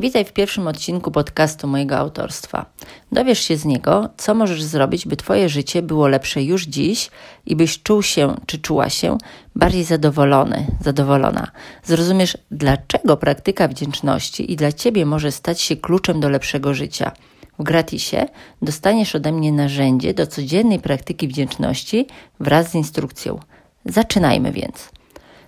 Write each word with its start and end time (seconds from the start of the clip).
Witaj 0.00 0.24
w 0.24 0.32
pierwszym 0.32 0.66
odcinku 0.66 1.10
podcastu 1.10 1.68
mojego 1.68 1.96
autorstwa. 1.96 2.66
Dowiesz 3.12 3.38
się 3.38 3.56
z 3.56 3.64
niego, 3.64 4.08
co 4.16 4.34
możesz 4.34 4.62
zrobić, 4.62 5.06
by 5.06 5.16
Twoje 5.16 5.48
życie 5.48 5.82
było 5.82 6.08
lepsze 6.08 6.42
już 6.42 6.66
dziś 6.66 7.10
i 7.46 7.56
byś 7.56 7.82
czuł 7.82 8.02
się 8.02 8.34
czy 8.46 8.58
czuła 8.58 8.90
się 8.90 9.18
bardziej 9.56 9.84
zadowolony, 9.84 10.66
zadowolona. 10.80 11.50
Zrozumiesz, 11.84 12.38
dlaczego 12.50 13.16
praktyka 13.16 13.68
wdzięczności 13.68 14.52
i 14.52 14.56
dla 14.56 14.72
Ciebie 14.72 15.06
może 15.06 15.32
stać 15.32 15.60
się 15.60 15.76
kluczem 15.76 16.20
do 16.20 16.30
lepszego 16.30 16.74
życia. 16.74 17.12
W 17.58 17.62
gratisie 17.62 18.26
dostaniesz 18.62 19.14
ode 19.14 19.32
mnie 19.32 19.52
narzędzie 19.52 20.14
do 20.14 20.26
codziennej 20.26 20.78
praktyki 20.78 21.28
wdzięczności 21.28 22.06
wraz 22.40 22.70
z 22.70 22.74
instrukcją. 22.74 23.40
Zaczynajmy 23.84 24.52
więc. 24.52 24.90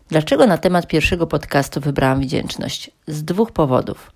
Dlaczego 0.09 0.47
na 0.47 0.59
temat 0.59 0.87
pierwszego 0.87 1.27
podcastu 1.27 1.81
wybrałam 1.81 2.21
wdzięczność? 2.21 2.91
Z 3.07 3.25
dwóch 3.25 3.53
powodów. 3.53 4.11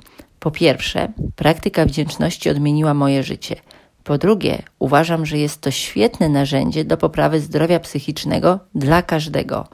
Po 0.45 0.51
pierwsze, 0.51 1.13
praktyka 1.37 1.87
wdzięczności 1.87 2.51
odmieniła 2.51 2.95
moje 2.95 3.23
życie. 3.23 3.57
Po 4.05 4.19
drugie, 4.19 4.63
uważam, 4.79 5.27
że 5.27 5.39
jest 5.39 5.61
to 5.61 5.71
świetne 5.71 6.29
narzędzie 6.29 6.85
do 6.85 6.97
poprawy 6.97 7.41
zdrowia 7.41 7.81
psychicznego 7.81 8.59
dla 8.75 9.03
każdego. 9.03 9.69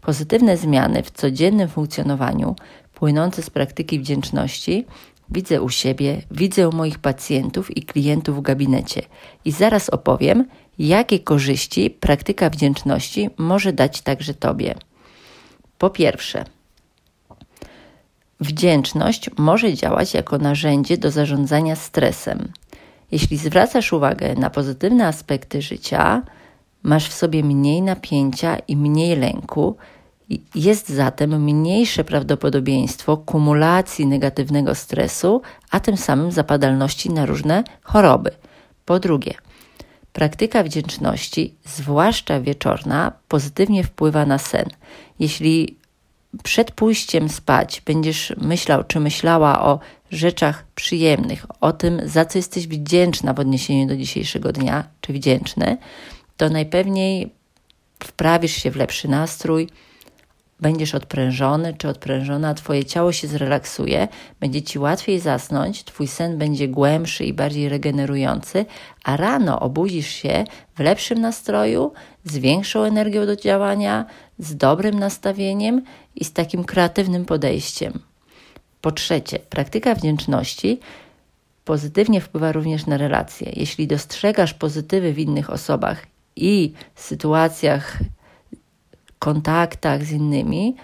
Pozytywne 0.00 0.56
zmiany 0.56 1.02
w 1.02 1.10
codziennym 1.10 1.68
funkcjonowaniu, 1.68 2.56
płynące 2.94 3.42
z 3.42 3.50
praktyki 3.50 4.00
wdzięczności, 4.00 4.86
widzę 5.28 5.62
u 5.62 5.68
siebie, 5.68 6.22
widzę 6.30 6.68
u 6.68 6.72
moich 6.72 6.98
pacjentów 6.98 7.76
i 7.76 7.82
klientów 7.82 8.36
w 8.36 8.42
gabinecie. 8.42 9.02
I 9.44 9.52
zaraz 9.52 9.90
opowiem, 9.90 10.48
jakie 10.78 11.18
korzyści 11.18 11.90
praktyka 11.90 12.50
wdzięczności 12.50 13.30
może 13.38 13.72
dać 13.72 14.02
także 14.02 14.34
Tobie. 14.34 14.74
Po 15.78 15.90
pierwsze, 15.90 16.44
wdzięczność 18.40 19.30
może 19.38 19.74
działać 19.74 20.14
jako 20.14 20.38
narzędzie 20.38 20.98
do 20.98 21.10
zarządzania 21.10 21.76
stresem. 21.76 22.52
Jeśli 23.12 23.36
zwracasz 23.36 23.92
uwagę 23.92 24.34
na 24.34 24.50
pozytywne 24.50 25.06
aspekty 25.06 25.62
życia, 25.62 26.22
masz 26.82 27.08
w 27.08 27.12
sobie 27.12 27.44
mniej 27.44 27.82
napięcia 27.82 28.58
i 28.58 28.76
mniej 28.76 29.16
lęku, 29.16 29.76
jest 30.54 30.88
zatem 30.88 31.44
mniejsze 31.44 32.04
prawdopodobieństwo 32.04 33.16
kumulacji 33.16 34.06
negatywnego 34.06 34.74
stresu, 34.74 35.42
a 35.70 35.80
tym 35.80 35.96
samym 35.96 36.32
zapadalności 36.32 37.10
na 37.10 37.26
różne 37.26 37.64
choroby. 37.82 38.30
Po 38.84 39.00
drugie, 39.00 39.34
praktyka 40.12 40.62
wdzięczności, 40.62 41.54
zwłaszcza 41.64 42.40
wieczorna, 42.40 43.12
pozytywnie 43.28 43.84
wpływa 43.84 44.26
na 44.26 44.38
sen. 44.38 44.66
Jeśli 45.18 45.79
przed 46.42 46.70
pójściem 46.70 47.28
spać 47.28 47.82
będziesz 47.86 48.32
myślał 48.36 48.84
czy 48.84 49.00
myślała 49.00 49.62
o 49.62 49.80
rzeczach 50.10 50.64
przyjemnych, 50.74 51.46
o 51.60 51.72
tym, 51.72 52.00
za 52.04 52.24
co 52.24 52.38
jesteś 52.38 52.66
wdzięczna 52.66 53.34
w 53.34 53.40
odniesieniu 53.40 53.86
do 53.86 53.96
dzisiejszego 53.96 54.52
dnia, 54.52 54.84
czy 55.00 55.12
wdzięczny, 55.12 55.76
to 56.36 56.48
najpewniej 56.48 57.32
wprawisz 58.04 58.62
się 58.62 58.70
w 58.70 58.76
lepszy 58.76 59.08
nastrój, 59.08 59.68
będziesz 60.60 60.94
odprężony 60.94 61.74
czy 61.78 61.88
odprężona, 61.88 62.54
Twoje 62.54 62.84
ciało 62.84 63.12
się 63.12 63.28
zrelaksuje, 63.28 64.08
będzie 64.40 64.62
Ci 64.62 64.78
łatwiej 64.78 65.20
zasnąć, 65.20 65.84
Twój 65.84 66.06
sen 66.06 66.38
będzie 66.38 66.68
głębszy 66.68 67.24
i 67.24 67.32
bardziej 67.32 67.68
regenerujący, 67.68 68.66
a 69.04 69.16
rano 69.16 69.60
obudzisz 69.60 70.08
się 70.08 70.44
w 70.76 70.80
lepszym 70.80 71.20
nastroju, 71.20 71.92
z 72.24 72.38
większą 72.38 72.82
energią 72.82 73.26
do 73.26 73.36
działania, 73.36 74.04
z 74.38 74.56
dobrym 74.56 74.98
nastawieniem 74.98 75.82
i 76.16 76.24
z 76.24 76.32
takim 76.32 76.64
kreatywnym 76.64 77.24
podejściem. 77.24 77.92
Po 78.80 78.92
trzecie, 78.92 79.38
praktyka 79.38 79.94
wdzięczności 79.94 80.80
pozytywnie 81.64 82.20
wpływa 82.20 82.52
również 82.52 82.86
na 82.86 82.96
relacje. 82.96 83.52
Jeśli 83.56 83.86
dostrzegasz 83.86 84.54
pozytywy 84.54 85.12
w 85.12 85.18
innych 85.18 85.50
osobach 85.50 86.06
i 86.36 86.72
sytuacjach 86.94 87.98
kontaktach 89.20 90.04
z 90.04 90.10
innymi, 90.10 90.76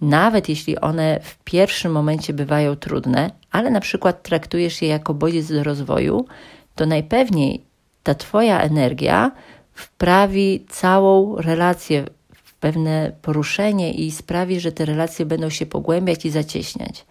nawet 0.00 0.48
jeśli 0.48 0.78
one 0.78 1.20
w 1.22 1.38
pierwszym 1.44 1.92
momencie 1.92 2.32
bywają 2.32 2.76
trudne, 2.76 3.30
ale 3.50 3.70
na 3.70 3.80
przykład 3.80 4.22
traktujesz 4.22 4.82
je 4.82 4.88
jako 4.88 5.14
bodziec 5.14 5.48
do 5.48 5.64
rozwoju, 5.64 6.26
to 6.74 6.86
najpewniej 6.86 7.64
ta 8.02 8.14
Twoja 8.14 8.60
energia 8.60 9.32
wprawi 9.72 10.66
całą 10.68 11.36
relację 11.36 12.04
w 12.34 12.54
pewne 12.54 13.12
poruszenie 13.22 13.92
i 13.92 14.10
sprawi, 14.10 14.60
że 14.60 14.72
te 14.72 14.84
relacje 14.84 15.26
będą 15.26 15.50
się 15.50 15.66
pogłębiać 15.66 16.24
i 16.24 16.30
zacieśniać. 16.30 17.06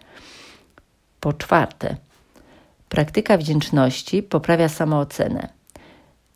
Po 1.20 1.32
czwarte, 1.32 1.96
praktyka 2.88 3.38
wdzięczności 3.38 4.22
poprawia 4.22 4.68
samoocenę. 4.68 5.48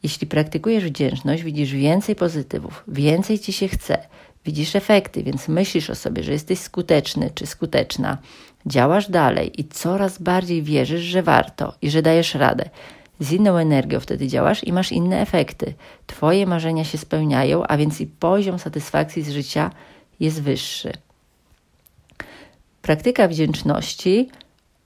Jeśli 0.03 0.27
praktykujesz 0.27 0.85
wdzięczność, 0.85 1.43
widzisz 1.43 1.73
więcej 1.73 2.17
pozytywów, 2.17 2.85
więcej 2.89 3.39
ci 3.39 3.53
się 3.53 3.69
chce, 3.69 4.09
widzisz 4.49 4.77
efekty, 4.77 5.23
więc 5.23 5.49
myślisz 5.49 5.91
o 5.91 5.95
sobie, 5.95 6.23
że 6.23 6.33
jesteś 6.33 6.59
skuteczny 6.59 7.31
czy 7.35 7.47
skuteczna, 7.47 8.19
działasz 8.67 9.11
dalej 9.11 9.61
i 9.61 9.65
coraz 9.65 10.19
bardziej 10.19 10.63
wierzysz, 10.63 11.03
że 11.03 11.23
warto 11.23 11.75
i 11.83 11.91
że 11.91 12.03
dajesz 12.03 12.35
radę. 12.35 12.71
Z 13.21 13.33
inną 13.33 13.57
energią 13.57 14.01
wtedy 14.01 14.29
działasz 14.29 14.65
i 14.65 14.73
masz 14.73 14.93
inne 14.93 15.21
efekty. 15.21 15.75
Twoje 16.07 16.47
marzenia 16.47 16.85
się 16.85 16.99
spełniają, 16.99 17.67
a 17.67 17.77
więc 17.77 18.01
i 18.01 18.07
poziom 18.07 18.59
satysfakcji 18.59 19.23
z 19.23 19.31
życia 19.31 19.71
jest 20.21 20.43
wyższy. 20.43 20.93
Praktyka 22.83 23.29
wdzięczności 23.29 24.29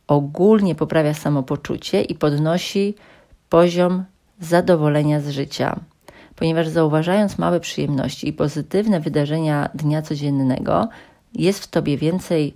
ogólnie 0.06 0.75
poprawia 0.75 1.15
samopoczucie 1.15 2.03
i 2.03 2.15
podnosi 2.15 2.94
poziom 3.49 4.05
zadowolenia 4.41 5.21
z 5.21 5.29
życia 5.29 5.81
ponieważ 6.37 6.69
zauważając 6.69 7.38
małe 7.38 7.60
przyjemności 7.60 8.28
i 8.28 8.32
pozytywne 8.32 9.00
wydarzenia 9.00 9.69
dnia 9.75 10.03
codziennego, 10.03 10.88
jest 11.34 11.65
w 11.65 11.66
tobie 11.66 11.97
więcej 11.97 12.54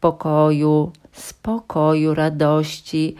pokoju, 0.00 0.92
spokoju, 1.12 2.14
radości 2.14 3.16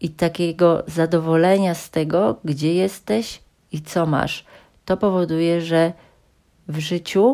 i 0.00 0.10
takiego 0.10 0.82
zadowolenia 0.86 1.74
z 1.74 1.90
tego, 1.90 2.36
gdzie 2.44 2.74
jesteś 2.74 3.42
i 3.72 3.82
co 3.82 4.06
masz. 4.06 4.44
To 4.84 4.96
powoduje, 4.96 5.60
że 5.60 5.92
w 6.68 6.78
życiu 6.78 7.32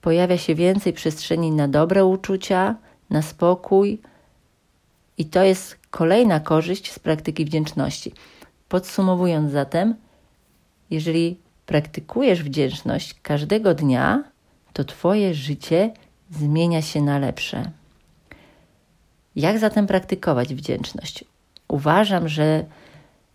pojawia 0.00 0.38
się 0.38 0.54
więcej 0.54 0.92
przestrzeni 0.92 1.50
na 1.50 1.68
dobre 1.68 2.04
uczucia, 2.04 2.74
na 3.10 3.22
spokój, 3.22 4.00
i 5.18 5.24
to 5.24 5.42
jest 5.42 5.78
kolejna 5.90 6.40
korzyść 6.40 6.92
z 6.92 6.98
praktyki 6.98 7.44
wdzięczności. 7.44 8.12
Podsumowując 8.68 9.52
zatem, 9.52 9.94
jeżeli 10.94 11.38
praktykujesz 11.66 12.42
wdzięczność 12.42 13.14
każdego 13.22 13.74
dnia, 13.74 14.24
to 14.72 14.84
Twoje 14.84 15.34
życie 15.34 15.92
zmienia 16.30 16.82
się 16.82 17.02
na 17.02 17.18
lepsze. 17.18 17.70
Jak 19.36 19.58
zatem 19.58 19.86
praktykować 19.86 20.54
wdzięczność? 20.54 21.24
Uważam, 21.68 22.28
że 22.28 22.64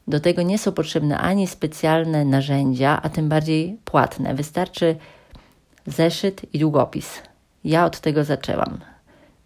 do 0.07 0.19
tego 0.19 0.41
nie 0.41 0.57
są 0.57 0.71
potrzebne 0.71 1.17
ani 1.17 1.47
specjalne 1.47 2.25
narzędzia, 2.25 2.99
a 3.03 3.09
tym 3.09 3.29
bardziej 3.29 3.77
płatne. 3.85 4.35
Wystarczy 4.35 4.95
zeszyt 5.87 6.41
i 6.53 6.59
długopis. 6.59 7.21
Ja 7.63 7.85
od 7.85 7.99
tego 7.99 8.23
zaczęłam. 8.23 8.77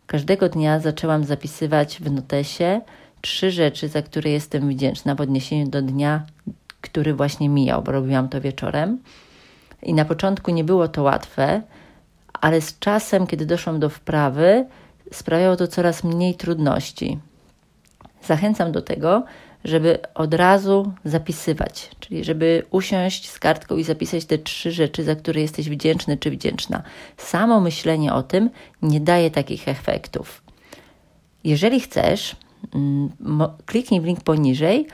Każdego 0.08 0.50
dnia 0.50 0.80
zaczęłam 0.80 1.24
zapisywać 1.24 1.98
w 2.02 2.12
notesie 2.12 2.82
trzy 3.22 3.52
rzeczy, 3.52 3.88
za 3.88 4.02
które 4.02 4.30
jestem 4.30 4.70
wdzięczna 4.70 5.16
w 5.16 5.22
odniesieniu 5.22 5.68
do 5.68 5.82
dnia 5.82 6.26
który 6.84 7.14
właśnie 7.14 7.50
mijał, 7.50 7.82
bo 7.82 7.92
robiłam 7.92 8.30
to 8.30 8.42
wieczorem. 8.42 9.00
I 9.84 9.94
na 9.94 10.06
początku 10.06 10.52
nie 10.52 10.64
było 10.64 10.88
to 10.88 11.04
łatwe, 11.04 11.62
ale 12.34 12.62
z 12.62 12.80
czasem, 12.80 13.28
kiedy 13.28 13.46
doszłam 13.46 13.80
do 13.80 13.90
wprawy, 13.90 14.66
sprawiało 15.12 15.56
to 15.56 15.68
coraz 15.68 16.04
mniej 16.04 16.36
trudności. 16.36 17.20
Zachęcam 18.24 18.72
do 18.72 18.82
tego, 18.82 19.24
żeby 19.64 20.00
od 20.14 20.34
razu 20.34 20.94
zapisywać, 21.06 21.90
czyli 22.00 22.24
żeby 22.24 22.66
usiąść 22.72 23.30
z 23.30 23.40
kartką 23.40 23.78
i 23.78 23.84
zapisać 23.84 24.26
te 24.26 24.38
trzy 24.38 24.72
rzeczy, 24.72 25.04
za 25.04 25.16
które 25.16 25.42
jesteś 25.42 25.70
wdzięczny 25.70 26.18
czy 26.18 26.32
wdzięczna. 26.32 26.84
Samo 27.18 27.60
myślenie 27.60 28.14
o 28.14 28.24
tym 28.24 28.50
nie 28.82 29.00
daje 29.00 29.32
takich 29.32 29.68
efektów. 29.68 30.44
Jeżeli 31.44 31.80
chcesz, 31.80 32.36
mm, 32.76 33.10
kliknij 33.66 34.02
w 34.02 34.06
link 34.06 34.22
poniżej, 34.24 34.88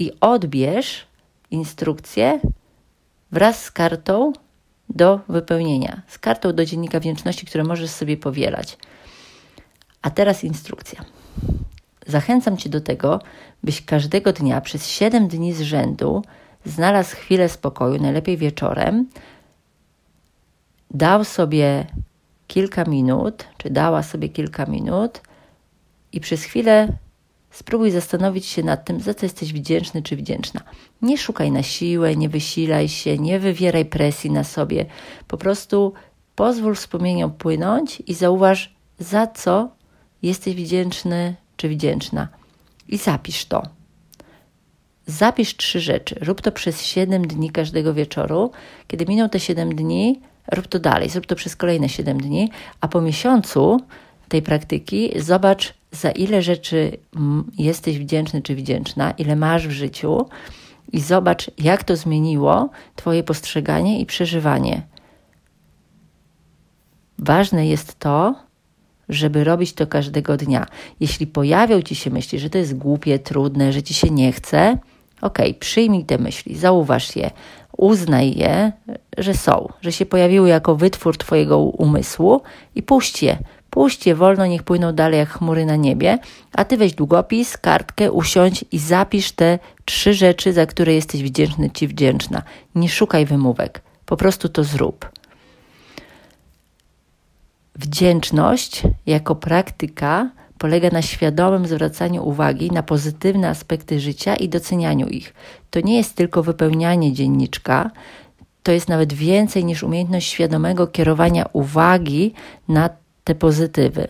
i 0.00 0.12
odbierz 0.20 1.06
instrukcję 1.50 2.40
wraz 3.32 3.64
z 3.64 3.70
kartą 3.70 4.32
do 4.88 5.20
wypełnienia, 5.28 6.02
z 6.08 6.18
kartą 6.18 6.52
do 6.52 6.64
dziennika 6.64 7.00
wdzięczności, 7.00 7.46
które 7.46 7.64
możesz 7.64 7.90
sobie 7.90 8.16
powielać. 8.16 8.78
A 10.02 10.10
teraz 10.10 10.44
instrukcja. 10.44 11.04
Zachęcam 12.06 12.56
Cię 12.56 12.70
do 12.70 12.80
tego, 12.80 13.20
byś 13.62 13.84
każdego 13.84 14.32
dnia 14.32 14.60
przez 14.60 14.86
7 14.86 15.28
dni 15.28 15.52
z 15.52 15.60
rzędu 15.60 16.22
znalazł 16.64 17.16
chwilę 17.16 17.48
spokoju, 17.48 18.02
najlepiej 18.02 18.36
wieczorem, 18.36 19.08
dał 20.90 21.24
sobie 21.24 21.86
kilka 22.46 22.84
minut, 22.84 23.44
czy 23.58 23.70
dała 23.70 24.02
sobie 24.02 24.28
kilka 24.28 24.66
minut 24.66 25.20
i 26.12 26.20
przez 26.20 26.42
chwilę 26.42 26.88
spróbuj 27.50 27.90
zastanowić 27.90 28.46
się 28.46 28.62
nad 28.62 28.84
tym, 28.84 29.00
za 29.00 29.14
co 29.14 29.26
jesteś 29.26 29.52
wdzięczny 29.52 30.02
czy 30.02 30.16
wdzięczna. 30.16 30.60
Nie 31.02 31.18
szukaj 31.18 31.52
na 31.52 31.62
siłę, 31.62 32.16
nie 32.16 32.28
wysilaj 32.28 32.88
się, 32.88 33.18
nie 33.18 33.38
wywieraj 33.38 33.84
presji 33.84 34.30
na 34.30 34.44
sobie. 34.44 34.86
Po 35.28 35.36
prostu 35.36 35.92
pozwól 36.34 36.74
wspomnieniom 36.74 37.30
płynąć 37.30 38.02
i 38.06 38.14
zauważ, 38.14 38.74
za 38.98 39.26
co 39.26 39.68
jesteś 40.22 40.54
wdzięczny 40.54 41.34
czy 41.56 41.68
wdzięczna. 41.68 42.28
I 42.88 42.96
zapisz 42.96 43.44
to. 43.44 43.62
Zapisz 45.06 45.56
trzy 45.56 45.80
rzeczy. 45.80 46.14
Rób 46.20 46.40
to 46.40 46.52
przez 46.52 46.82
7 46.84 47.26
dni 47.26 47.50
każdego 47.50 47.94
wieczoru. 47.94 48.50
Kiedy 48.86 49.06
miną 49.06 49.28
te 49.28 49.40
7 49.40 49.74
dni, 49.74 50.20
rób 50.52 50.66
to 50.66 50.78
dalej. 50.78 51.08
Zrób 51.08 51.26
to 51.26 51.36
przez 51.36 51.56
kolejne 51.56 51.88
7 51.88 52.20
dni, 52.20 52.50
a 52.80 52.88
po 52.88 53.00
miesiącu 53.00 53.80
tej 54.28 54.42
praktyki 54.42 55.12
zobacz, 55.20 55.74
za 55.92 56.10
ile 56.10 56.42
rzeczy 56.42 56.96
jesteś 57.58 57.98
wdzięczny 57.98 58.42
czy 58.42 58.54
wdzięczna, 58.54 59.10
ile 59.10 59.36
masz 59.36 59.68
w 59.68 59.70
życiu 59.70 60.26
i 60.92 61.00
zobacz, 61.00 61.50
jak 61.58 61.84
to 61.84 61.96
zmieniło 61.96 62.70
Twoje 62.96 63.22
postrzeganie 63.22 64.00
i 64.00 64.06
przeżywanie. 64.06 64.82
Ważne 67.18 67.66
jest 67.66 67.98
to, 67.98 68.34
żeby 69.08 69.44
robić 69.44 69.72
to 69.72 69.86
każdego 69.86 70.36
dnia. 70.36 70.66
Jeśli 71.00 71.26
pojawią 71.26 71.82
ci 71.82 71.94
się 71.94 72.10
myśli, 72.10 72.38
że 72.38 72.50
to 72.50 72.58
jest 72.58 72.76
głupie, 72.76 73.18
trudne, 73.18 73.72
że 73.72 73.82
ci 73.82 73.94
się 73.94 74.10
nie 74.10 74.32
chce, 74.32 74.78
ok, 75.20 75.38
przyjmij 75.60 76.04
te 76.04 76.18
myśli, 76.18 76.56
zauważ 76.56 77.16
je, 77.16 77.30
uznaj 77.76 78.36
je, 78.36 78.72
że 79.18 79.34
są, 79.34 79.68
że 79.80 79.92
się 79.92 80.06
pojawiły 80.06 80.48
jako 80.48 80.76
wytwór 80.76 81.16
Twojego 81.16 81.58
umysłu 81.58 82.42
i 82.74 82.82
puść 82.82 83.22
je. 83.22 83.38
Puść 83.70 84.06
je 84.06 84.14
wolno, 84.14 84.46
niech 84.46 84.62
płyną 84.62 84.92
dalej 84.92 85.18
jak 85.18 85.28
chmury 85.28 85.66
na 85.66 85.76
niebie, 85.76 86.18
a 86.52 86.64
Ty 86.64 86.76
weź 86.76 86.92
długopis, 86.94 87.56
kartkę, 87.56 88.12
usiądź 88.12 88.64
i 88.72 88.78
zapisz 88.78 89.32
te 89.32 89.58
trzy 89.84 90.14
rzeczy, 90.14 90.52
za 90.52 90.66
które 90.66 90.94
jesteś 90.94 91.22
wdzięczny 91.22 91.70
Ci 91.70 91.88
wdzięczna. 91.88 92.42
Nie 92.74 92.88
szukaj 92.88 93.26
wymówek, 93.26 93.82
po 94.06 94.16
prostu 94.16 94.48
to 94.48 94.64
zrób. 94.64 95.10
Wdzięczność 97.74 98.82
jako 99.06 99.34
praktyka 99.34 100.30
polega 100.58 100.88
na 100.92 101.02
świadomym 101.02 101.66
zwracaniu 101.66 102.28
uwagi 102.28 102.70
na 102.70 102.82
pozytywne 102.82 103.48
aspekty 103.48 104.00
życia 104.00 104.36
i 104.36 104.48
docenianiu 104.48 105.06
ich. 105.06 105.34
To 105.70 105.80
nie 105.80 105.96
jest 105.96 106.14
tylko 106.14 106.42
wypełnianie 106.42 107.12
dzienniczka, 107.12 107.90
to 108.62 108.72
jest 108.72 108.88
nawet 108.88 109.12
więcej 109.12 109.64
niż 109.64 109.82
umiejętność 109.82 110.30
świadomego 110.30 110.86
kierowania 110.86 111.44
uwagi 111.52 112.34
na 112.68 112.90
te 113.30 113.34
pozytywy. 113.34 114.08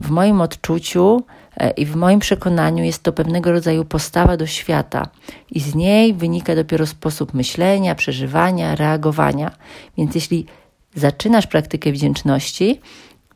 W 0.00 0.10
moim 0.10 0.40
odczuciu 0.40 1.22
e, 1.56 1.70
i 1.70 1.86
w 1.86 1.96
moim 1.96 2.20
przekonaniu 2.20 2.84
jest 2.84 3.02
to 3.02 3.12
pewnego 3.12 3.52
rodzaju 3.52 3.84
postawa 3.84 4.36
do 4.36 4.46
świata, 4.46 5.08
i 5.50 5.60
z 5.60 5.74
niej 5.74 6.14
wynika 6.14 6.54
dopiero 6.54 6.86
sposób 6.86 7.34
myślenia, 7.34 7.94
przeżywania, 7.94 8.74
reagowania. 8.74 9.50
Więc 9.98 10.14
jeśli 10.14 10.46
zaczynasz 10.94 11.46
praktykę 11.46 11.92
wdzięczności, 11.92 12.80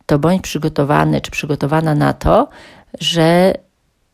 to 0.06 0.19
bądź 0.19 0.43
przygotowany 0.43 1.20
czy 1.20 1.31
przygotowana 1.31 1.94
na 1.94 2.12
to, 2.12 2.49
że 3.00 3.55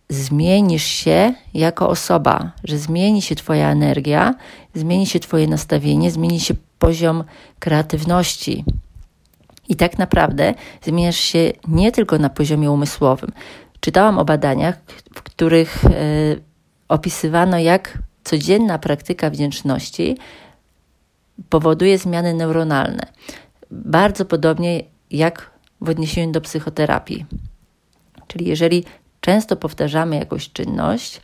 zmienisz 0.09 0.85
się 0.85 1.35
jako 1.55 1.89
osoba, 1.89 2.53
że 2.65 2.79
zmieni 2.79 3.23
się 3.23 3.35
Twoja 3.35 3.71
energia, 3.71 4.35
zmieni 4.75 5.07
się 5.07 5.21
Twoje 5.21 5.47
nastawienie, 5.47 6.11
zmieni 6.11 6.41
się 6.41 6.55
poziom 6.79 7.25
kreatywności. 7.59 8.65
I 9.69 9.77
tak 9.77 9.99
naprawdę 9.99 10.55
zmieniasz 10.83 11.17
się 11.17 11.53
nie 11.69 11.93
tylko 11.93 12.19
na 12.19 12.31
poziomie 12.31 12.71
umysłowym. 12.71 13.31
Czytałam 13.81 14.19
o 14.19 14.25
badaniach, 14.25 14.79
w 15.15 15.23
których 15.23 15.85
y, 15.85 15.89
opisywano, 16.89 17.59
jak 17.59 17.99
codzienna 18.25 18.79
praktyka 18.79 19.31
wdzięczności 19.31 20.17
powoduje 21.49 21.99
zmiany 21.99 22.35
neuronalne. 22.35 23.03
Bardzo 23.71 24.25
podobnie 24.25 24.83
jak 25.11 25.51
w 25.81 25.89
odniesieniu 25.89 26.33
do 26.33 26.41
psychoterapii. 26.41 27.27
Czyli 28.27 28.47
jeżeli 28.47 28.85
często 29.21 29.57
powtarzamy 29.57 30.17
jakąś 30.17 30.53
czynność, 30.53 31.21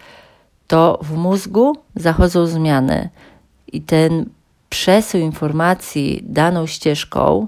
to 0.67 0.99
w 1.03 1.17
mózgu 1.17 1.77
zachodzą 1.97 2.47
zmiany 2.47 3.09
i 3.73 3.81
ten 3.81 4.31
przesył 4.69 5.21
informacji 5.21 6.21
daną 6.23 6.67
ścieżką, 6.67 7.47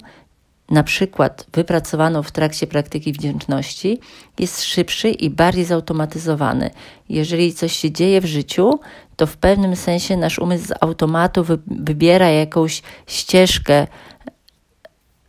na 0.71 0.83
przykład 0.83 1.47
wypracowaną 1.53 2.23
w 2.23 2.33
trakcie 2.33 2.67
praktyki 2.67 3.13
wdzięczności, 3.13 4.01
jest 4.39 4.65
szybszy 4.65 5.11
i 5.11 5.31
bardziej 5.31 5.65
zautomatyzowany. 5.65 6.71
Jeżeli 7.09 7.55
coś 7.55 7.73
się 7.73 7.91
dzieje 7.91 8.21
w 8.21 8.27
życiu, 8.27 8.81
to 9.17 9.27
w 9.27 9.37
pewnym 9.37 9.77
sensie 9.77 10.17
nasz 10.17 10.39
umysł 10.39 10.67
z 10.67 10.73
automatu 10.81 11.45
wybiera 11.67 12.29
jakąś 12.29 12.83
ścieżkę 13.07 13.87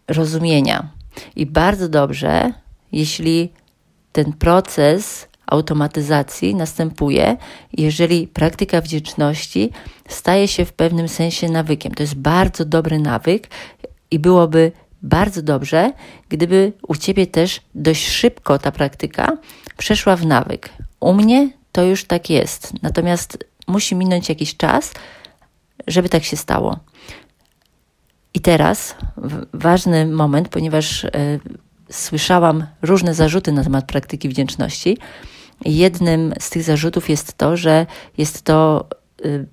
rozumienia. 0.08 0.90
I 1.36 1.46
bardzo 1.46 1.90
dobrze, 1.90 2.54
jeśli 2.92 3.50
ten 4.12 4.34
proces 4.34 5.28
automatyzacji 5.48 6.56
następuje, 6.56 7.38
jeżeli 7.74 8.28
praktyka 8.28 8.82
wdzięczności 8.82 9.70
staje 10.08 10.48
się 10.48 10.66
w 10.66 10.74
pewnym 10.74 11.08
sensie 11.08 11.50
nawykiem. 11.50 11.94
To 11.94 12.04
jest 12.04 12.16
bardzo 12.16 12.66
dobry 12.66 13.00
nawyk 13.00 13.48
i 14.12 14.20
byłoby 14.20 14.72
bardzo 15.02 15.42
dobrze, 15.42 15.94
gdyby 16.30 16.74
u 16.88 16.96
ciebie 16.96 17.28
też 17.28 17.62
dość 17.76 18.10
szybko 18.10 18.60
ta 18.60 18.72
praktyka 18.72 19.38
przeszła 19.78 20.16
w 20.16 20.26
nawyk. 20.26 20.70
U 21.00 21.14
mnie 21.14 21.50
to 21.72 21.84
już 21.84 22.06
tak 22.06 22.30
jest, 22.30 22.74
natomiast 22.84 23.38
musi 23.68 23.96
minąć 23.96 24.30
jakiś 24.30 24.58
czas, 24.58 24.94
żeby 25.88 26.10
tak 26.10 26.24
się 26.24 26.38
stało. 26.38 26.80
I 28.34 28.40
teraz 28.40 28.96
ważny 29.54 30.06
moment, 30.06 30.50
ponieważ 30.50 31.04
y, 31.04 31.10
słyszałam 31.92 32.66
różne 32.82 33.14
zarzuty 33.14 33.52
na 33.52 33.64
temat 33.64 33.86
praktyki 33.86 34.30
wdzięczności. 34.30 34.98
Jednym 35.66 36.34
z 36.40 36.50
tych 36.50 36.64
zarzutów 36.64 37.10
jest 37.10 37.34
to, 37.38 37.58
że 37.58 37.86
jest 38.18 38.42
to 38.42 38.86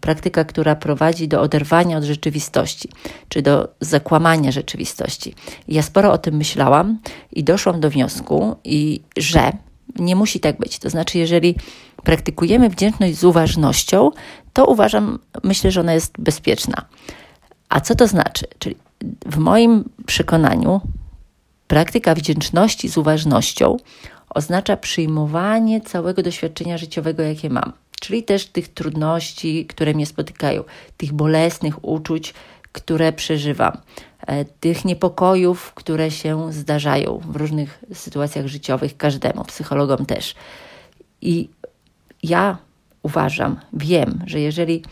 praktyka, 0.00 0.44
która 0.44 0.76
prowadzi 0.76 1.28
do 1.28 1.40
oderwania 1.40 1.98
od 1.98 2.04
rzeczywistości, 2.04 2.88
czy 3.28 3.42
do 3.42 3.68
zakłamania 3.80 4.52
rzeczywistości. 4.52 5.34
Ja 5.68 5.82
sporo 5.82 6.12
o 6.12 6.18
tym 6.18 6.34
myślałam 6.36 6.98
i 7.32 7.44
doszłam 7.44 7.80
do 7.80 7.90
wniosku, 7.90 8.56
i 8.64 9.00
że 9.16 9.52
nie 9.98 10.16
musi 10.16 10.40
tak 10.40 10.58
być. 10.58 10.78
To 10.78 10.90
znaczy, 10.90 11.18
jeżeli 11.18 11.54
praktykujemy 12.02 12.68
wdzięczność 12.68 13.16
z 13.16 13.24
uważnością, 13.24 14.10
to 14.52 14.66
uważam, 14.66 15.18
myślę, 15.42 15.70
że 15.70 15.80
ona 15.80 15.94
jest 15.94 16.12
bezpieczna. 16.18 16.84
A 17.68 17.80
co 17.80 17.94
to 17.94 18.06
znaczy? 18.06 18.46
Czyli 18.58 18.76
w 19.26 19.36
moim 19.36 19.84
przekonaniu 20.06 20.80
praktyka 21.66 22.14
wdzięczności 22.14 22.88
z 22.88 22.98
uważnością 22.98 23.76
oznacza 24.30 24.76
przyjmowanie 24.76 25.80
całego 25.80 26.22
doświadczenia 26.22 26.78
życiowego, 26.78 27.22
jakie 27.22 27.50
mam. 27.50 27.72
Czyli 28.00 28.22
też 28.22 28.46
tych 28.46 28.68
trudności, 28.68 29.66
które 29.66 29.94
mnie 29.94 30.06
spotykają, 30.06 30.64
tych 30.96 31.12
bolesnych 31.12 31.84
uczuć, 31.84 32.34
które 32.72 33.12
przeżywam, 33.12 33.78
e, 34.26 34.44
tych 34.44 34.84
niepokojów, 34.84 35.74
które 35.74 36.10
się 36.10 36.52
zdarzają 36.52 37.20
w 37.28 37.36
różnych 37.36 37.84
sytuacjach 37.92 38.46
życiowych, 38.46 38.96
każdemu, 38.96 39.44
psychologom 39.44 40.06
też. 40.06 40.34
I 41.20 41.48
ja 42.22 42.58
uważam, 43.02 43.60
wiem, 43.72 44.22
że 44.26 44.40
jeżeli 44.40 44.82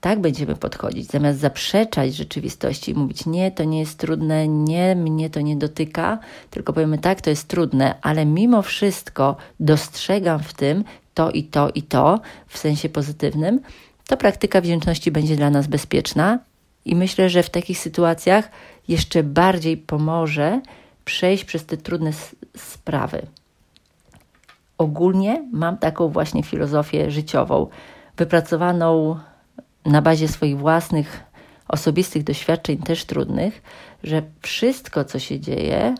tak 0.00 0.20
będziemy 0.20 0.56
podchodzić, 0.56 1.06
zamiast 1.06 1.38
zaprzeczać 1.38 2.14
rzeczywistości 2.14 2.90
i 2.90 2.94
mówić 2.94 3.26
nie, 3.26 3.50
to 3.50 3.64
nie 3.64 3.80
jest 3.80 3.98
trudne, 3.98 4.48
nie, 4.48 4.96
mnie 4.96 5.30
to 5.30 5.40
nie 5.40 5.56
dotyka, 5.56 6.18
tylko 6.50 6.72
powiemy 6.72 6.98
tak, 6.98 7.20
to 7.20 7.30
jest 7.30 7.48
trudne, 7.48 7.94
ale 8.02 8.26
mimo 8.26 8.62
wszystko 8.62 9.36
dostrzegam 9.60 10.40
w 10.40 10.54
tym 10.54 10.84
to 11.20 11.30
i 11.30 11.44
to 11.44 11.70
i 11.74 11.82
to 11.82 12.20
w 12.46 12.58
sensie 12.58 12.88
pozytywnym, 12.88 13.60
to 14.06 14.16
praktyka 14.16 14.60
wdzięczności 14.60 15.10
będzie 15.10 15.36
dla 15.36 15.50
nas 15.50 15.66
bezpieczna 15.66 16.38
i 16.84 16.96
myślę, 16.96 17.30
że 17.30 17.42
w 17.42 17.50
takich 17.50 17.78
sytuacjach 17.78 18.50
jeszcze 18.88 19.22
bardziej 19.22 19.76
pomoże 19.76 20.60
przejść 21.04 21.44
przez 21.44 21.66
te 21.66 21.76
trudne 21.76 22.10
sprawy. 22.56 23.26
Ogólnie 24.78 25.48
mam 25.52 25.76
taką 25.78 26.08
właśnie 26.08 26.42
filozofię 26.42 27.10
życiową, 27.10 27.66
wypracowaną 28.16 29.18
na 29.84 30.02
bazie 30.02 30.28
swoich 30.28 30.58
własnych, 30.58 31.20
osobistych 31.68 32.24
doświadczeń, 32.24 32.78
też 32.78 33.04
trudnych, 33.04 33.62
że 34.04 34.22
wszystko, 34.42 35.04
co 35.04 35.18
się 35.18 35.40
dzieje, 35.40 35.94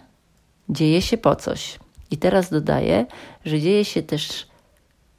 dzieje 0.69 1.03
się 1.03 1.19
po 1.19 1.37
coś. 1.37 1.79
I 2.11 2.17
teraz 2.17 2.51
dodaję, 2.51 3.07
że 3.45 3.61
dzieje 3.61 3.85
się 3.85 4.03
też 4.03 4.50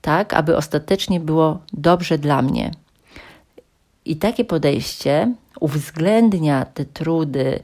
tak, 0.01 0.33
aby 0.33 0.57
ostatecznie 0.57 1.19
było 1.19 1.59
dobrze 1.73 2.17
dla 2.17 2.41
mnie. 2.41 2.71
I 4.05 4.15
takie 4.15 4.45
podejście 4.45 5.33
uwzględnia 5.59 6.65
te 6.65 6.85
trudy, 6.85 7.63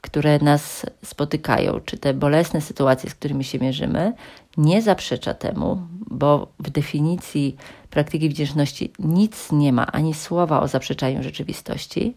które 0.00 0.38
nas 0.38 0.86
spotykają, 1.04 1.80
czy 1.84 1.98
te 1.98 2.14
bolesne 2.14 2.60
sytuacje, 2.60 3.10
z 3.10 3.14
którymi 3.14 3.44
się 3.44 3.58
mierzymy, 3.58 4.12
nie 4.56 4.82
zaprzecza 4.82 5.34
temu, 5.34 5.78
bo 6.10 6.48
w 6.58 6.70
definicji 6.70 7.56
praktyki 7.90 8.28
wdzięczności 8.28 8.92
nic 8.98 9.52
nie 9.52 9.72
ma, 9.72 9.86
ani 9.86 10.14
słowa 10.14 10.60
o 10.60 10.68
zaprzeczaniu 10.68 11.22
rzeczywistości. 11.22 12.14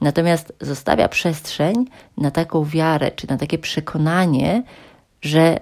Natomiast 0.00 0.52
zostawia 0.60 1.08
przestrzeń 1.08 1.86
na 2.16 2.30
taką 2.30 2.64
wiarę, 2.64 3.10
czy 3.10 3.28
na 3.28 3.36
takie 3.36 3.58
przekonanie, 3.58 4.62
że 5.22 5.60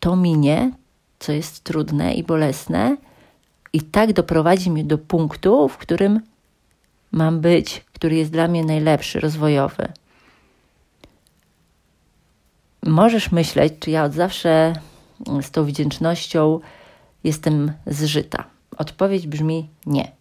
to 0.00 0.16
minie, 0.16 0.72
co 1.18 1.32
jest 1.32 1.64
trudne 1.64 2.14
i 2.14 2.22
bolesne, 2.22 2.96
i 3.72 3.82
tak 3.82 4.12
doprowadzi 4.12 4.70
mnie 4.70 4.84
do 4.84 4.98
punktu, 4.98 5.68
w 5.68 5.76
którym 5.76 6.20
mam 7.12 7.40
być, 7.40 7.84
który 7.92 8.16
jest 8.16 8.30
dla 8.32 8.48
mnie 8.48 8.64
najlepszy, 8.64 9.20
rozwojowy. 9.20 9.92
Możesz 12.86 13.32
myśleć, 13.32 13.72
czy 13.80 13.90
ja 13.90 14.04
od 14.04 14.12
zawsze 14.12 14.72
z 15.42 15.50
tą 15.50 15.64
wdzięcznością 15.64 16.60
jestem 17.24 17.72
zżyta. 17.86 18.44
Odpowiedź 18.76 19.26
brzmi 19.26 19.68
nie. 19.86 20.12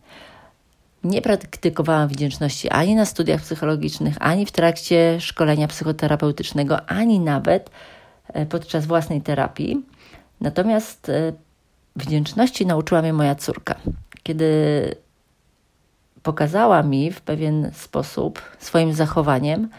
Nie 1.04 1.22
praktykowałam 1.22 2.08
wdzięczności 2.08 2.70
ani 2.70 2.96
na 2.96 3.06
studiach 3.06 3.42
psychologicznych, 3.42 4.16
ani 4.20 4.46
w 4.46 4.52
trakcie 4.52 5.22
szkolenia 5.22 5.68
psychoterapeutycznego, 5.68 6.90
ani 6.90 7.20
nawet 7.20 7.70
e, 8.28 8.46
podczas 8.46 8.86
własnej 8.86 9.22
terapii. 9.22 9.86
Natomiast 10.42 11.10
e, 11.10 11.34
wdzięczności 11.96 12.66
nauczyła 12.66 13.02
mnie 13.02 13.14
moja 13.14 13.36
córka, 13.36 13.76
kiedy 14.24 14.96
pokazała 16.24 16.84
mi 16.84 17.12
w 17.12 17.22
pewien 17.22 17.72
sposób 17.74 18.42
swoim 18.60 18.94
zachowaniem, 18.94 19.70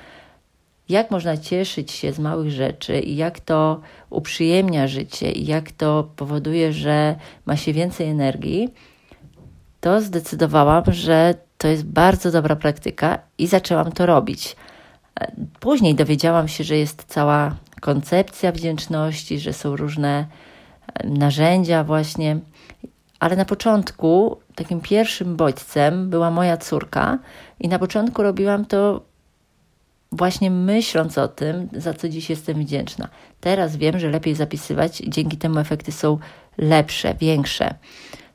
jak 0.88 1.10
można 1.10 1.36
cieszyć 1.36 1.92
się 1.92 2.12
z 2.12 2.18
małych 2.18 2.50
rzeczy 2.50 3.00
i 3.00 3.16
jak 3.16 3.40
to 3.40 3.80
uprzyjemnia 4.10 4.88
życie 4.88 5.32
i 5.32 5.46
jak 5.46 5.72
to 5.72 6.10
powoduje, 6.16 6.72
że 6.72 7.16
ma 7.46 7.56
się 7.56 7.72
więcej 7.72 8.08
energii, 8.08 8.74
to 9.80 10.00
zdecydowałam, 10.00 10.84
że 10.88 11.34
to 11.58 11.68
jest 11.68 11.84
bardzo 11.84 12.30
dobra 12.30 12.56
praktyka 12.56 13.18
i 13.38 13.46
zaczęłam 13.46 13.92
to 13.92 14.06
robić. 14.06 14.56
Później 15.60 15.94
dowiedziałam 15.94 16.48
się, 16.48 16.64
że 16.64 16.76
jest 16.76 17.04
cała 17.04 17.56
koncepcja 17.80 18.52
wdzięczności, 18.52 19.38
że 19.38 19.52
są 19.52 19.76
różne 19.76 20.26
narzędzia, 21.04 21.84
właśnie. 21.84 22.38
Ale 23.20 23.36
na 23.36 23.44
początku 23.44 24.38
takim 24.54 24.80
pierwszym 24.80 25.36
bodźcem 25.36 26.10
była 26.10 26.30
moja 26.30 26.56
córka, 26.56 27.18
i 27.60 27.68
na 27.68 27.78
początku 27.78 28.22
robiłam 28.22 28.64
to 28.64 29.02
właśnie 30.12 30.50
myśląc 30.50 31.18
o 31.18 31.28
tym, 31.28 31.68
za 31.72 31.94
co 31.94 32.08
dziś 32.08 32.30
jestem 32.30 32.58
wdzięczna. 32.58 33.08
Teraz 33.40 33.76
wiem, 33.76 33.98
że 33.98 34.10
lepiej 34.10 34.34
zapisywać, 34.34 35.02
dzięki 35.06 35.36
temu 35.36 35.58
efekty 35.58 35.92
są 35.92 36.18
lepsze, 36.58 37.14
większe, 37.14 37.74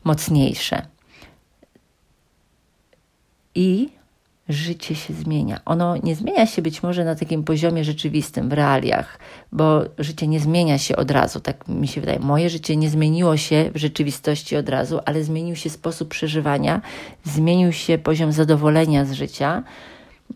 mocniejsze. 0.04 0.88
I 3.56 3.90
życie 4.54 4.96
się 4.96 5.14
zmienia. 5.14 5.60
Ono 5.66 5.98
nie 5.98 6.16
zmienia 6.16 6.46
się 6.46 6.62
być 6.62 6.84
może 6.84 7.06
na 7.06 7.16
takim 7.16 7.44
poziomie 7.44 7.84
rzeczywistym, 7.84 8.50
w 8.50 8.54
realiach, 8.54 9.20
bo 9.52 9.82
życie 9.98 10.28
nie 10.28 10.40
zmienia 10.40 10.78
się 10.78 10.96
od 10.96 11.12
razu, 11.12 11.40
tak 11.40 11.68
mi 11.68 11.88
się 11.88 12.02
wydaje. 12.02 12.20
Moje 12.20 12.50
życie 12.50 12.76
nie 12.76 12.90
zmieniło 12.90 13.38
się 13.38 13.72
w 13.74 13.78
rzeczywistości 13.78 14.56
od 14.56 14.70
razu, 14.70 15.00
ale 15.06 15.24
zmienił 15.24 15.56
się 15.56 15.70
sposób 15.70 16.10
przeżywania, 16.10 16.82
zmienił 17.24 17.72
się 17.72 17.98
poziom 17.98 18.32
zadowolenia 18.32 19.06
z 19.06 19.12
życia 19.12 19.64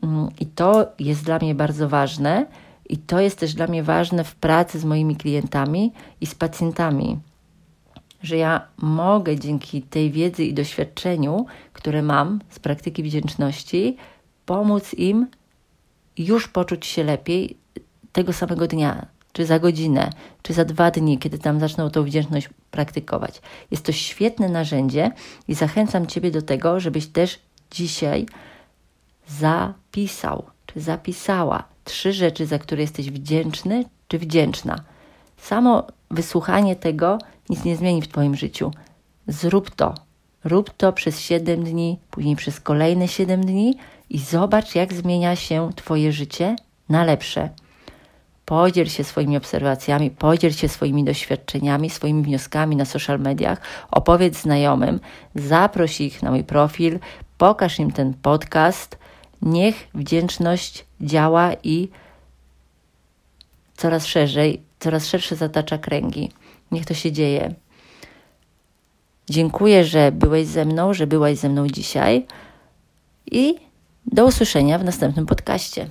Mm, 0.03 0.29
I 0.39 0.45
to 0.45 0.87
jest 0.99 1.23
dla 1.23 1.39
mnie 1.39 1.55
bardzo 1.55 1.89
ważne, 1.89 2.45
i 2.89 2.97
to 2.97 3.19
jest 3.19 3.39
też 3.39 3.53
dla 3.53 3.67
mnie 3.67 3.83
ważne 3.83 4.23
w 4.23 4.35
pracy 4.35 4.79
z 4.79 4.85
moimi 4.85 5.15
klientami 5.15 5.93
i 6.21 6.25
z 6.25 6.35
pacjentami, 6.35 7.19
że 8.21 8.37
ja 8.37 8.67
mogę 8.77 9.39
dzięki 9.39 9.81
tej 9.81 10.11
wiedzy 10.11 10.43
i 10.43 10.53
doświadczeniu, 10.53 11.45
które 11.73 12.01
mam 12.01 12.39
z 12.49 12.59
praktyki 12.59 13.03
wdzięczności, 13.03 13.97
pomóc 14.45 14.93
im 14.93 15.27
już 16.17 16.47
poczuć 16.47 16.85
się 16.85 17.03
lepiej 17.03 17.57
tego 18.11 18.33
samego 18.33 18.67
dnia, 18.67 19.05
czy 19.33 19.45
za 19.45 19.59
godzinę, 19.59 20.09
czy 20.41 20.53
za 20.53 20.65
dwa 20.65 20.91
dni, 20.91 21.17
kiedy 21.17 21.39
tam 21.39 21.59
zaczną 21.59 21.89
tą 21.89 22.03
wdzięczność 22.03 22.49
praktykować. 22.71 23.41
Jest 23.71 23.85
to 23.85 23.91
świetne 23.91 24.49
narzędzie 24.49 25.11
i 25.47 25.53
zachęcam 25.53 26.07
Ciebie 26.07 26.31
do 26.31 26.41
tego, 26.41 26.79
żebyś 26.79 27.07
też 27.07 27.39
dzisiaj 27.71 28.25
zapisał 29.27 30.43
czy 30.65 30.81
zapisała 30.81 31.63
trzy 31.83 32.13
rzeczy, 32.13 32.45
za 32.45 32.59
które 32.59 32.81
jesteś 32.81 33.11
wdzięczny 33.11 33.85
czy 34.07 34.19
wdzięczna. 34.19 34.75
Samo 35.37 35.87
wysłuchanie 36.11 36.75
tego 36.75 37.17
nic 37.49 37.63
nie 37.63 37.75
zmieni 37.75 38.01
w 38.01 38.07
Twoim 38.07 38.35
życiu. 38.35 38.71
Zrób 39.27 39.75
to. 39.75 39.95
Rób 40.43 40.69
to 40.77 40.93
przez 40.93 41.19
7 41.19 41.63
dni, 41.63 41.99
później 42.11 42.35
przez 42.35 42.59
kolejne 42.59 43.07
7 43.07 43.45
dni 43.45 43.77
i 44.09 44.19
zobacz, 44.19 44.75
jak 44.75 44.93
zmienia 44.93 45.35
się 45.35 45.69
Twoje 45.75 46.11
życie 46.11 46.55
na 46.89 47.03
lepsze. 47.03 47.49
Podziel 48.45 48.87
się 48.87 49.03
swoimi 49.03 49.37
obserwacjami, 49.37 50.11
podziel 50.11 50.53
się 50.53 50.69
swoimi 50.69 51.03
doświadczeniami, 51.03 51.89
swoimi 51.89 52.23
wnioskami 52.23 52.75
na 52.75 52.85
social 52.85 53.19
mediach, 53.19 53.61
opowiedz 53.91 54.41
znajomym, 54.41 54.99
zaproś 55.35 56.01
ich 56.01 56.23
na 56.23 56.31
mój 56.31 56.43
profil, 56.43 56.99
pokaż 57.37 57.79
im 57.79 57.91
ten 57.91 58.13
podcast 58.13 58.97
Niech 59.41 59.87
wdzięczność 59.93 60.85
działa 61.01 61.53
i 61.63 61.89
coraz 63.77 64.05
szerzej, 64.05 64.61
coraz 64.79 65.07
szersze 65.07 65.35
zatacza 65.35 65.77
kręgi. 65.77 66.31
Niech 66.71 66.85
to 66.85 66.93
się 66.93 67.11
dzieje. 67.11 67.53
Dziękuję, 69.29 69.85
że 69.85 70.11
byłeś 70.11 70.47
ze 70.47 70.65
mną, 70.65 70.93
że 70.93 71.07
byłaś 71.07 71.37
ze 71.37 71.49
mną 71.49 71.67
dzisiaj 71.67 72.25
i 73.31 73.55
do 74.05 74.25
usłyszenia 74.25 74.79
w 74.79 74.83
następnym 74.83 75.25
podcaście. 75.25 75.87